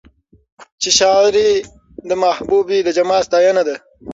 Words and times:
چې 0.81 0.89
شاعري 0.99 1.49
د 2.09 2.11
محبوبې 2.23 2.77
د 2.83 2.89
جمال 2.97 3.21
ستاينه 3.27 3.61
ده 3.67 3.75